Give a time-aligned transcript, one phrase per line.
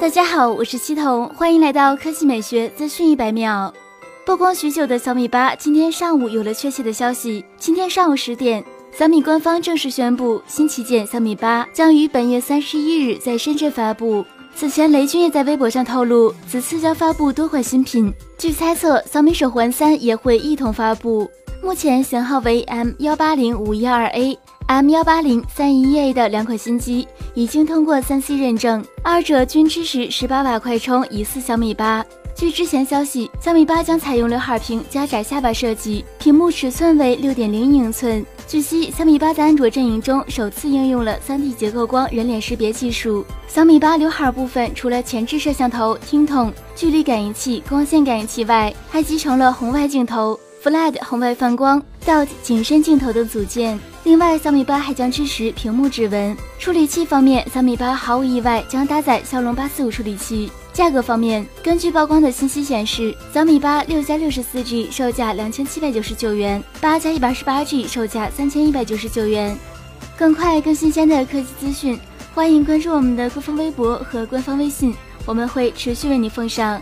[0.00, 3.70] 大家好，我是七彤，欢迎来到科技美学资讯一百秒。
[4.24, 7.44] 曝光许久的小米八今天上午有了确切的消息。
[7.58, 8.64] 今天上午十点，
[8.96, 14.24] 小米官方正式宣布，新旗舰小米八将于本月三十一日在深圳发布。
[14.56, 18.10] 此前，雷军也在微博上透露，此次将发布多款新品。
[18.38, 21.30] 据猜测，小米手环三也会一同发布。
[21.62, 24.38] 目前型号为 M 幺八零五一二 A、
[24.70, 32.06] M 幺八零三一 A 的两款新机已经通过三 C 认证，二者均支持十八瓦快充，疑似小米八。
[32.36, 38.24] 据之前消息，小米八将采用刘海屏加窄下巴设计，屏幕尺寸为六点零英寸。
[38.46, 43.26] 据悉，小米八在安卓阵营中首次应用了 3D 结构光人脸识别技术。
[43.48, 50.38] 小米八刘海部分除了前置摄像头、听筒、距离感应器、光线感应器外，还集成了红外镜头。
[50.62, 53.80] Flat 红外泛光、Dot 景深镜头等组件。
[54.04, 56.36] 另外，小米八还将支持屏幕指纹。
[56.58, 60.52] 处理器方面，小米八毫无意外将搭载骁龙八四五处理器。
[60.72, 69.56] 价格方面，根据曝光的信息显示，小米八六加六十四 G 售价两千七百九十九元，八加一百二十八 G 售价三千一百九十九元。
[70.18, 71.98] 更快、更新鲜的科技资讯，
[72.34, 76.80] 欢迎关注我们的官方微博和官方微信，我们会持续为你奉上。